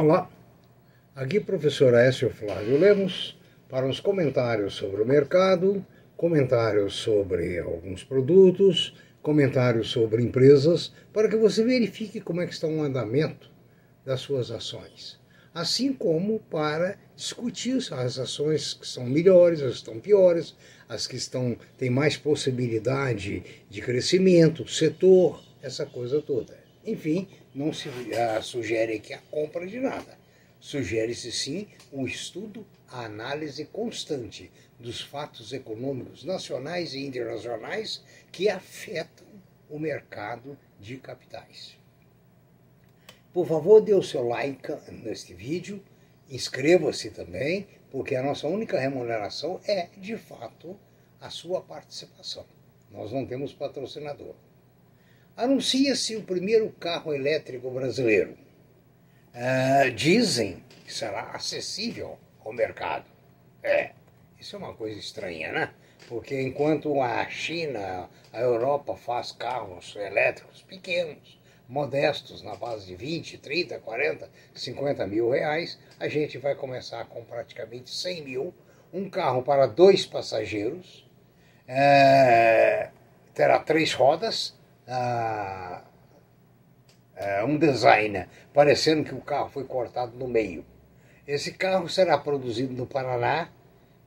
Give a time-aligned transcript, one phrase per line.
[0.00, 0.30] Olá,
[1.12, 3.36] aqui professor Écio Flávio Lemos
[3.68, 5.84] para os comentários sobre o mercado,
[6.16, 12.68] comentários sobre alguns produtos, comentários sobre empresas, para que você verifique como é que está
[12.68, 13.50] o andamento
[14.06, 15.18] das suas ações.
[15.52, 20.54] Assim como para discutir as ações que são melhores, as que estão piores,
[20.88, 26.67] as que estão têm mais possibilidade de crescimento, setor, essa coisa toda.
[26.84, 30.18] Enfim, não se uh, sugere aqui a compra de nada.
[30.60, 38.02] Sugere-se sim o estudo, a análise constante dos fatos econômicos nacionais e internacionais
[38.32, 39.26] que afetam
[39.68, 41.76] o mercado de capitais.
[43.32, 44.72] Por favor, dê o seu like
[45.04, 45.82] neste vídeo,
[46.28, 50.78] inscreva-se também, porque a nossa única remuneração é, de fato,
[51.20, 52.44] a sua participação.
[52.90, 54.34] Nós não temos patrocinador.
[55.38, 58.36] Anuncia-se o primeiro carro elétrico brasileiro.
[59.32, 63.04] Uh, dizem que será acessível ao mercado.
[63.62, 63.92] É,
[64.40, 65.70] isso é uma coisa estranha, né?
[66.08, 73.38] Porque enquanto a China, a Europa faz carros elétricos pequenos, modestos, na base de 20,
[73.38, 78.52] 30, 40, 50 mil reais, a gente vai começar com praticamente 100 mil,
[78.92, 81.08] um carro para dois passageiros,
[81.68, 82.90] é,
[83.32, 84.57] terá três rodas,
[84.88, 85.84] ah,
[87.16, 90.64] ah, um design parecendo que o carro foi cortado no meio.
[91.26, 93.50] Esse carro será produzido no Paraná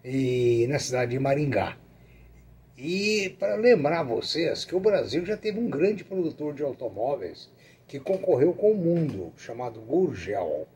[0.04, 1.78] e na cidade de Maringá.
[2.76, 7.52] E para lembrar vocês que o Brasil já teve um grande produtor de automóveis
[7.88, 10.68] que concorreu com o mundo, chamado Gurgel.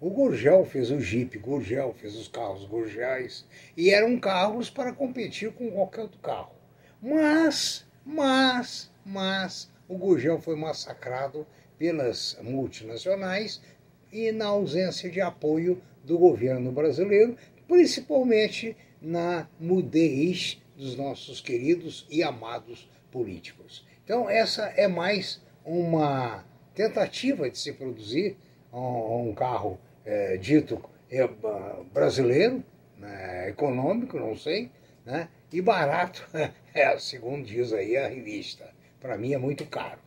[0.00, 3.44] O Gurgel fez o Jeep, Gurgel fez os carros Gurgels,
[3.76, 6.54] e eram carros para competir com qualquer outro carro.
[7.02, 11.46] Mas, mas, mas o Gurgel foi massacrado
[11.78, 13.62] pelas multinacionais
[14.12, 17.36] e na ausência de apoio do governo brasileiro,
[17.68, 23.86] principalmente na mudez dos nossos queridos e amados políticos.
[24.04, 26.44] Então, essa é mais uma
[26.74, 28.36] tentativa de se produzir
[28.72, 31.28] um, carro é, dito é,
[31.92, 32.62] brasileiro,
[32.98, 34.70] né, econômico, não sei,
[35.04, 36.28] né, e barato,
[36.74, 40.00] é, segundo diz aí a revista para mim é muito caro.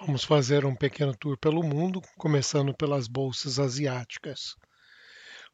[0.00, 4.56] Vamos fazer um pequeno tour pelo mundo, começando pelas bolsas asiáticas.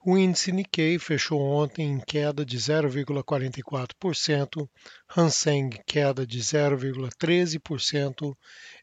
[0.04, 4.68] O índice Nikkei fechou ontem em queda de 0,44%,
[5.16, 8.36] Hang Seng queda de 0,13%,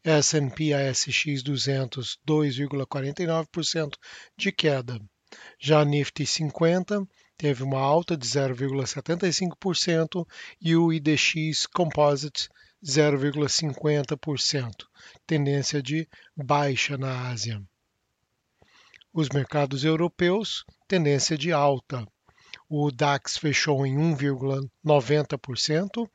[0.03, 3.95] S&P ASX 200 2,49%
[4.37, 4.99] de queda.
[5.57, 7.07] Já a Nifty 50
[7.37, 10.27] teve uma alta de 0,75%
[10.59, 12.49] e o IDX Composite
[12.83, 14.85] 0,50%,
[15.25, 16.05] tendência de
[16.35, 17.63] baixa na Ásia.
[19.13, 22.05] Os mercados europeus, tendência de alta.
[22.67, 26.09] O DAX fechou em 1,90%,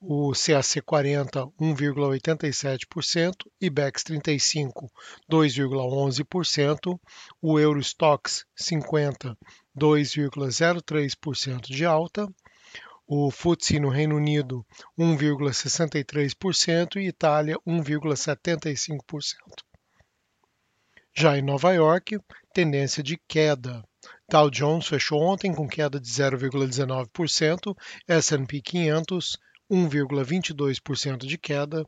[0.00, 4.90] o CAC 40 1,87%, IBEX 35
[5.30, 6.98] 2,11%,
[7.42, 9.36] o Eurostox 50
[9.76, 12.32] 2,03% de alta,
[13.06, 14.66] o FTSE no Reino Unido
[14.98, 19.36] 1,63% e Itália 1,75%.
[21.14, 22.18] Já em Nova York,
[22.52, 23.82] tendência de queda.
[24.28, 27.76] Dow Jones fechou ontem com queda de 0,19%,
[28.08, 29.38] S&P 500
[29.70, 31.84] 1,22% de queda,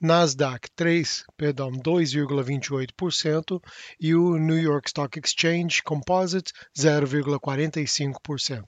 [0.00, 3.62] Nasdaq 3, perdão, 2,28%
[4.00, 8.64] e o New York Stock Exchange Composite 0,45%.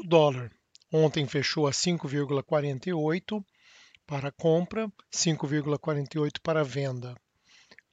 [0.00, 0.52] O dólar
[0.92, 3.44] ontem fechou a 5,48
[4.06, 7.16] para compra, 5,48 para venda.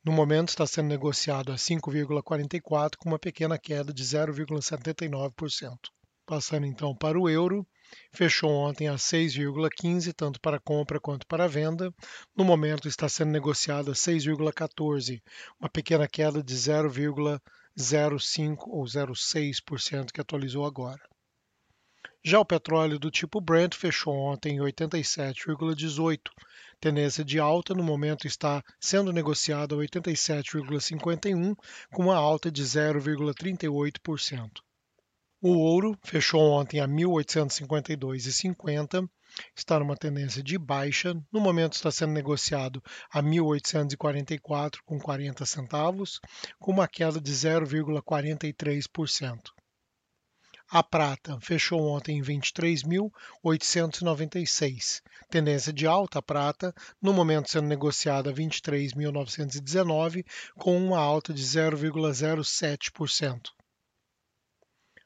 [0.04, 5.80] No momento está sendo negociado a 5,44 com uma pequena queda de 0,79%.
[6.28, 7.66] Passando então para o euro,
[8.14, 11.92] fechou ontem a 6,15 tanto para compra quanto para venda.
[12.38, 15.24] No momento está sendo negociado a 6,14,
[15.60, 21.02] uma pequena queda de 0,05 ou 0,6% que atualizou agora.
[22.28, 26.22] Já o petróleo do tipo Brent fechou ontem em 87,18.
[26.82, 31.56] Tendência de alta no momento está sendo negociado a 87,51,
[31.94, 34.50] com uma alta de 0,38%.
[35.40, 39.08] O ouro fechou ontem a 1852,50,
[39.56, 42.82] está numa tendência de baixa, no momento está sendo negociado
[43.14, 46.20] a 1844 com 40 centavos,
[46.58, 49.55] com uma queda de 0,43%.
[50.68, 55.04] A prata fechou ontem em 23.896.
[55.30, 60.26] Tendência de alta a prata, no momento sendo negociada a 23.919,
[60.58, 63.52] com uma alta de 0,07%.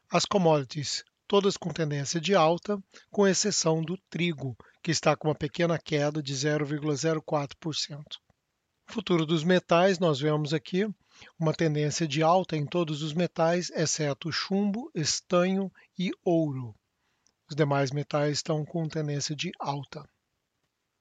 [0.09, 5.35] As commodities, todas com tendência de alta, com exceção do trigo, que está com uma
[5.35, 8.01] pequena queda de 0,04%.
[8.91, 10.87] Futuro dos metais, nós vemos aqui
[11.37, 16.73] uma tendência de alta em todos os metais, exceto chumbo, estanho e ouro.
[17.47, 20.03] Os demais metais estão com tendência de alta.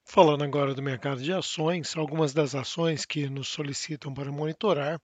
[0.04, 5.00] Falando agora do mercado de ações, algumas das ações que nos solicitam para monitorar,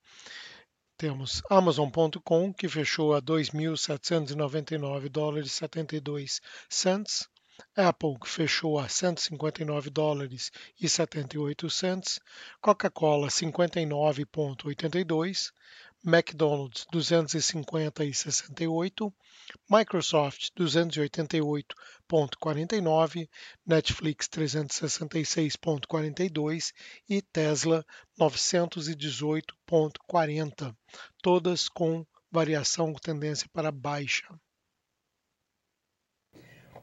[0.98, 6.38] temos Amazon.com, que fechou a 2.799 dólares 72
[6.68, 7.26] cents,
[7.76, 12.18] Apple, que fechou a 159 dólares e 78 cents,
[12.60, 15.52] Coca-Cola 59,82,
[16.04, 19.14] McDonald's 250 e 68,
[19.70, 23.28] Microsoft 288,49,
[23.66, 26.72] Netflix 366,42
[27.08, 27.86] e Tesla
[28.18, 30.76] 918,40,
[31.22, 34.26] todas com variação com tendência para baixa.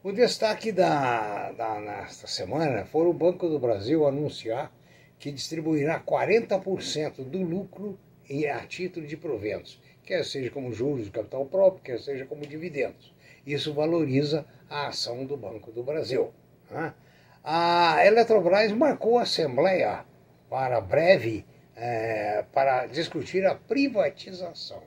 [0.04, 4.72] O destaque da, da, nesta semana foi o Banco do Brasil anunciar
[5.16, 7.96] que distribuirá 40% do lucro
[8.28, 12.44] em, a título de proventos, quer seja como juros de capital próprio, quer seja como
[12.44, 13.14] dividendos.
[13.46, 16.32] Isso valoriza a ação do Banco do Brasil.
[16.68, 16.92] Né?
[17.44, 20.04] A Eletrobras marcou a assembleia
[20.50, 21.46] para breve
[21.76, 24.82] é, para discutir a privatização.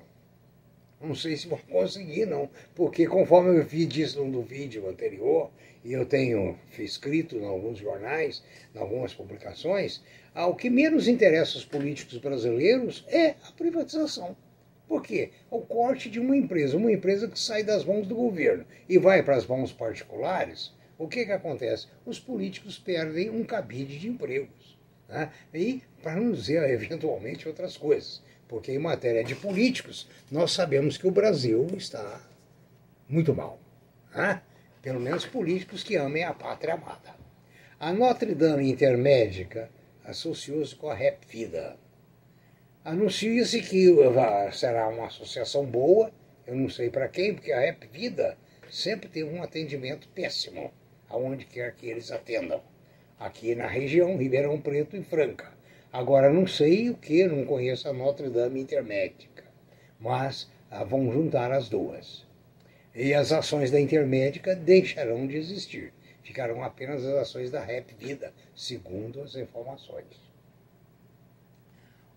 [1.01, 5.51] Não sei se vou conseguir, não, porque conforme eu vi disso no vídeo anterior,
[5.83, 8.43] e eu tenho escrito em alguns jornais,
[8.73, 10.01] em algumas publicações,
[10.33, 14.35] ah, o que menos interessa os políticos brasileiros é a privatização.
[14.87, 15.29] Por quê?
[15.49, 19.21] O corte de uma empresa, uma empresa que sai das mãos do governo e vai
[19.21, 21.87] para as mãos particulares, o que, que acontece?
[22.05, 24.64] Os políticos perdem um cabide de empregos.
[25.07, 25.31] Né?
[25.53, 31.07] E, para não dizer eventualmente outras coisas porque em matéria de políticos, nós sabemos que
[31.07, 32.21] o Brasil está
[33.07, 33.59] muito mal.
[34.13, 34.41] Né?
[34.81, 37.15] Pelo menos políticos que amem a pátria amada.
[37.79, 39.69] A Notre Dame Intermédica
[40.03, 41.75] associou-se com a Rap Vida.
[42.83, 43.87] Anuncia-se que
[44.53, 46.11] será uma associação boa,
[46.45, 48.37] eu não sei para quem, porque a Rap Vida
[48.69, 50.71] sempre teve um atendimento péssimo,
[51.09, 52.61] aonde quer que eles atendam.
[53.17, 55.49] Aqui na região, Ribeirão Preto e Franca.
[55.91, 59.45] Agora, não sei o que, não conheço a Notre Dame Intermédica,
[59.97, 62.25] mas ah, vão juntar as duas.
[62.93, 65.93] E as ações da Intermédica deixarão de existir.
[66.23, 70.05] Ficarão apenas as ações da Rep Vida, segundo as informações.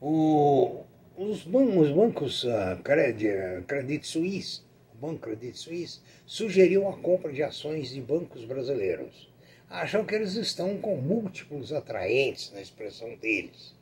[0.01, 0.83] O,
[1.17, 4.63] os, os, bancos uh, Credit, Credit Suisse,
[4.93, 9.28] o Banco Credit Suisse, sugeriu a compra de ações de bancos brasileiros
[9.69, 13.75] acham que eles estão com múltiplos atraentes na expressão deles.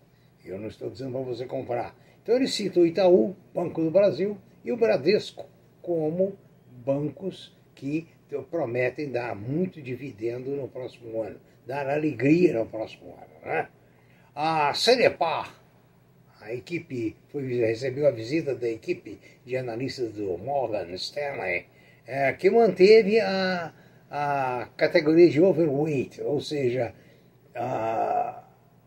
[0.44, 1.96] Eu não estou dizendo para você comprar.
[2.22, 5.46] Então eles citam o Itaú, Banco do Brasil, e o Bradesco
[5.80, 6.36] como
[6.84, 8.08] bancos que
[8.50, 13.40] prometem dar muito dividendo no próximo ano, dar alegria no próximo ano.
[13.44, 13.68] Né?
[14.34, 15.54] A Cenepar,
[16.40, 21.66] a equipe, foi, recebeu a visita da equipe de analistas do Morgan Stanley,
[22.06, 23.72] é, que manteve a,
[24.18, 26.94] a categoria de overweight, ou seja,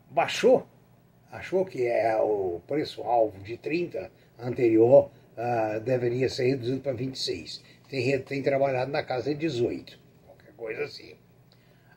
[0.09, 0.65] baixou,
[1.31, 5.12] achou que é o preço-alvo de 30 anterior
[5.83, 7.63] deveria ser reduzido para 26.
[7.88, 11.13] Tem, tem trabalhado na casa de 18, qualquer coisa assim.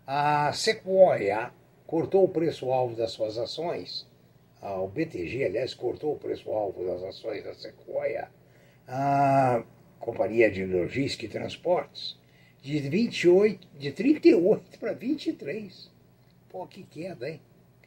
[0.06, 1.52] A Sequoia
[1.86, 4.06] cortou o preço-alvo das suas ações,
[4.60, 8.28] o BTG, aliás, cortou o preço-alvo das ações da Sequoia,
[8.86, 9.64] a
[9.98, 12.20] Companhia de Logística e Transportes,
[12.62, 15.90] de 28, de 38 para 23.
[16.48, 17.40] Pô, que queda, hein?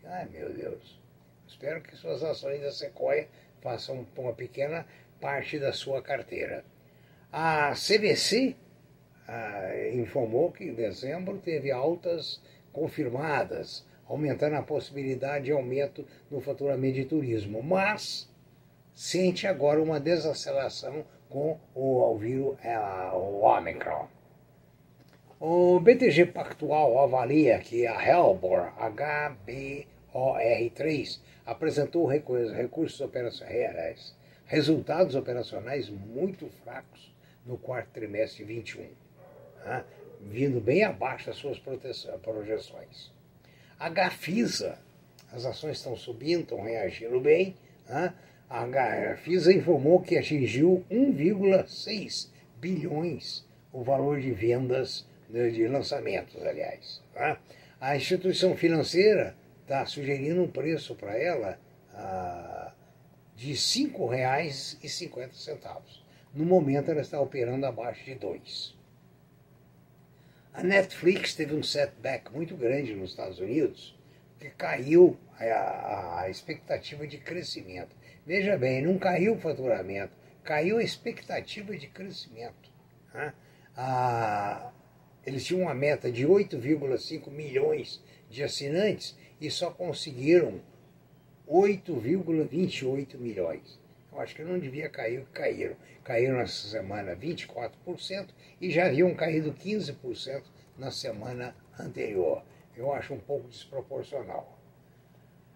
[0.03, 0.99] Ai, meu Deus.
[1.47, 3.29] Espero que suas ações da Sequoia
[3.61, 4.85] façam uma pequena
[5.21, 6.65] parte da sua carteira.
[7.31, 8.55] A CVC
[9.27, 12.41] ah, informou que em dezembro teve altas
[12.73, 18.29] confirmadas, aumentando a possibilidade de aumento no faturamento de turismo, mas
[18.93, 22.77] sente agora uma desaceleração com o, vírus, é,
[23.13, 24.14] o Omicron.
[25.47, 28.73] O BTG Pactual avalia que a Helbor
[30.11, 34.15] HBOR3 apresentou recursos operacionais,
[34.47, 37.13] resultados operacionais muito fracos
[37.45, 38.89] no quarto trimestre de 21,
[39.63, 39.85] né?
[40.19, 41.59] vindo bem abaixo das suas
[42.23, 43.13] projeções.
[43.79, 44.79] A Gafisa,
[45.31, 47.55] as ações estão subindo, estão reagindo bem.
[47.87, 48.15] Né?
[48.49, 57.01] A Gafisa informou que atingiu 1,6 bilhões o valor de vendas, de lançamentos, aliás.
[57.13, 57.39] Tá?
[57.79, 61.59] A instituição financeira está sugerindo um preço para ela
[61.93, 62.73] ah,
[63.35, 65.81] de R$ 5,50.
[66.33, 68.75] No momento ela está operando abaixo de 2.
[70.53, 73.93] A Netflix teve um setback muito grande nos Estados Unidos,
[74.39, 77.93] que caiu a, a, a expectativa de crescimento.
[78.25, 80.13] Veja bem, não caiu o faturamento,
[80.43, 82.71] caiu a expectativa de crescimento.
[83.13, 83.33] Né?
[83.75, 84.71] Ah,
[85.25, 90.61] eles tinham uma meta de 8,5 milhões de assinantes e só conseguiram
[91.47, 93.79] 8,28 milhões.
[94.11, 95.75] Eu acho que não devia cair, caíram.
[96.03, 98.27] Caíram nessa semana 24%
[98.61, 100.43] e já haviam caído 15%
[100.77, 102.43] na semana anterior.
[102.77, 104.59] Eu acho um pouco desproporcional.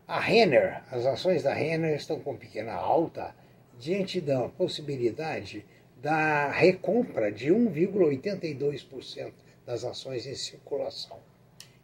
[0.08, 3.36] A Renner, as ações da Renner estão com pequena alta
[3.78, 5.64] diante da possibilidade
[6.02, 9.32] da recompra de 1,82%
[9.70, 11.20] das ações em circulação.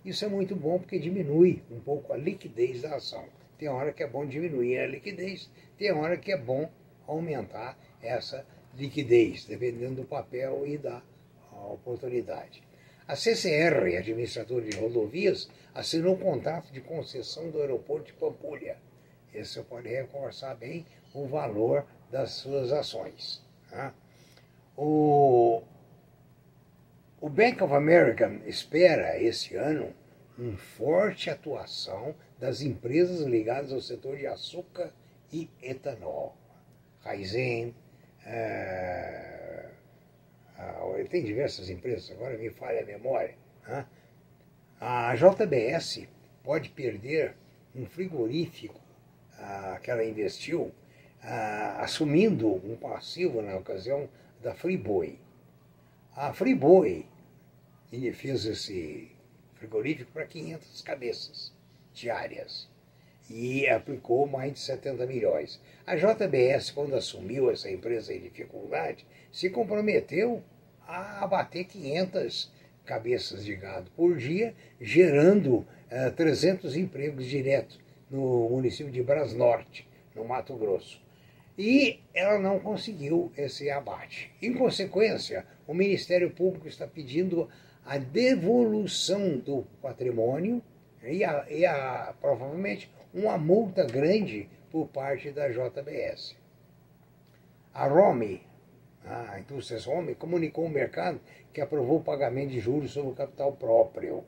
[0.03, 3.23] Isso é muito bom porque diminui um pouco a liquidez da ação.
[3.59, 6.67] Tem hora que é bom diminuir a liquidez, tem hora que é bom
[7.05, 8.43] aumentar essa
[8.75, 11.03] liquidez, dependendo do papel e da
[11.71, 12.63] oportunidade.
[13.07, 18.77] A CCR, administradora de rodovias, assinou um contrato de concessão do aeroporto de Pampulha.
[19.31, 23.43] Esse pode reforçar bem o valor das suas ações.
[23.69, 23.93] Tá?
[24.75, 25.61] O,
[27.25, 29.91] o Bank of America espera esse ano
[30.37, 34.93] uma forte atuação das empresas ligadas ao setor de açúcar
[35.33, 36.37] e etanol.
[36.99, 37.73] Raizen,
[38.23, 39.69] é,
[41.09, 43.33] tem diversas empresas, agora me falha a memória.
[43.67, 43.87] Né?
[44.79, 46.07] A JBS
[46.43, 47.33] pode perder
[47.73, 48.79] um frigorífico
[49.39, 50.71] ah, que ela investiu,
[51.23, 54.07] ah, assumindo um passivo na ocasião
[54.43, 55.17] da Friboi.
[56.15, 57.07] A Friboi
[58.13, 59.11] fez esse
[59.55, 61.53] frigorífico para 500 cabeças
[61.93, 62.67] diárias
[63.29, 65.59] e aplicou mais de 70 milhões.
[65.85, 70.43] A JBS, quando assumiu essa empresa em dificuldade, se comprometeu
[70.87, 72.51] a abater 500
[72.85, 79.87] cabeças de gado por dia, gerando uh, eh, 300 empregos diretos no município de Brasnorte,
[80.15, 81.01] no Mato Grosso.
[81.57, 84.31] E ela não conseguiu esse abate.
[84.41, 87.49] Em consequência, o Ministério Público está pedindo
[87.85, 90.61] a devolução do patrimônio
[91.03, 96.35] e, a, e a, provavelmente uma multa grande por parte da JBS.
[97.73, 98.41] A Rome,
[99.05, 101.19] a indústria Rome, comunicou ao mercado
[101.53, 104.23] que aprovou o pagamento de juros sobre o capital próprio.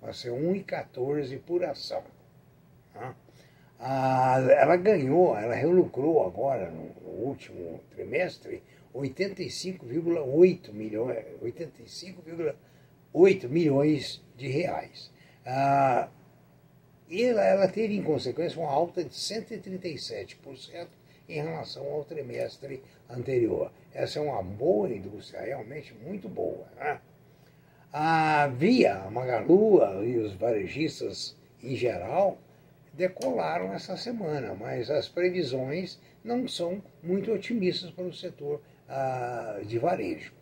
[0.00, 2.02] Vai ser 1,14 por ação.
[3.80, 8.62] Ah, ela ganhou, ela relucrou agora, no último trimestre,
[8.94, 12.54] 85,8 milhões, 85,8
[13.48, 15.10] milhões de reais.
[15.44, 16.08] Ah,
[17.08, 20.88] e ela, ela teve, em consequência, uma alta de 137%
[21.28, 23.70] em relação ao trimestre anterior.
[23.92, 26.66] Essa é uma boa indústria, realmente muito boa.
[26.76, 27.00] Né?
[27.92, 32.38] A Via, a Magalu e os varejistas em geral
[32.94, 39.78] decolaram essa semana, mas as previsões não são muito otimistas para o setor ah, de
[39.78, 40.32] varejo.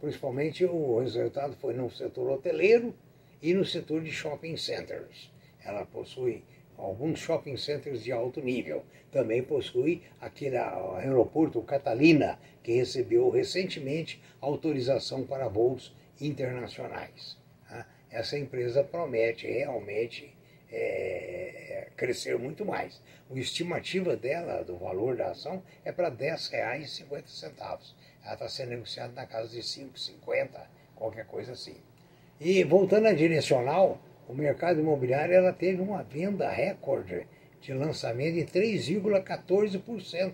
[0.00, 2.94] principalmente o resultado foi no setor hoteleiro
[3.42, 5.32] e no setor de shopping centers.
[5.64, 6.44] Ela possui
[6.76, 8.84] alguns shopping centers de alto nível.
[9.10, 17.36] Também possui aquele aeroporto Catalina, que recebeu recentemente autorização para voos internacionais.
[17.68, 17.84] Tá?
[18.10, 20.33] Essa empresa promete realmente
[20.74, 23.00] é, crescer muito mais.
[23.30, 27.94] A estimativa dela, do valor da ação, é para R$ 10,50.
[28.24, 30.48] Ela está sendo negociada na casa de R$ 5,50,
[30.94, 31.76] qualquer coisa assim.
[32.40, 37.26] E voltando à direcional, o mercado imobiliário ela teve uma venda recorde
[37.60, 40.32] de lançamento de 3,14%.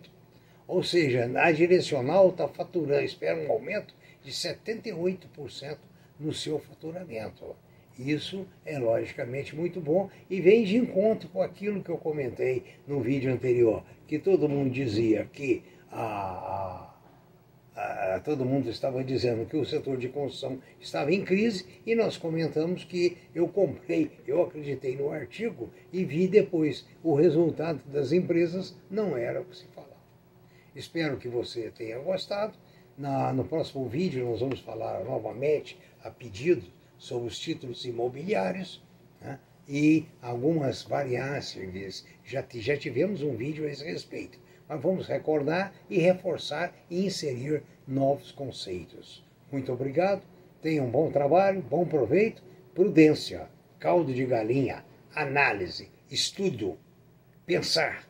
[0.66, 5.78] Ou seja, a direcional está faturando, espera um aumento de 78%
[6.18, 7.56] no seu faturamento.
[7.99, 13.00] Isso é logicamente muito bom e vem de encontro com aquilo que eu comentei no
[13.00, 16.90] vídeo anterior, que todo mundo dizia que a,
[17.76, 21.94] a, a, todo mundo estava dizendo que o setor de construção estava em crise e
[21.94, 28.12] nós comentamos que eu comprei, eu acreditei no artigo e vi depois o resultado das
[28.12, 29.90] empresas não era o que se falava.
[30.75, 32.54] Espero que você tenha gostado.
[32.97, 36.64] Na, no próximo vídeo nós vamos falar novamente a pedido
[37.00, 38.80] sobre os títulos imobiliários
[39.21, 42.04] né, e algumas variáveis.
[42.25, 44.38] Já, já tivemos um vídeo a esse respeito,
[44.69, 49.25] mas vamos recordar e reforçar e inserir novos conceitos.
[49.50, 50.23] Muito obrigado,
[50.61, 52.42] tenha um bom trabalho, bom proveito,
[52.75, 56.78] prudência, caldo de galinha, análise, estudo,
[57.47, 58.07] pensar,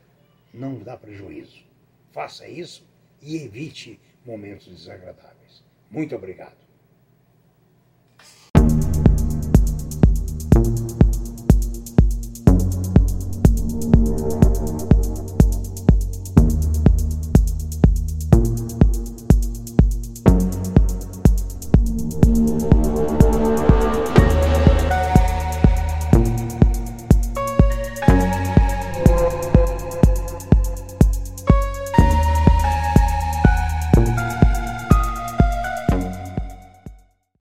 [0.53, 1.65] não dá prejuízo.
[2.11, 2.85] Faça isso
[3.23, 5.63] e evite momentos desagradáveis.
[5.89, 6.70] Muito obrigado.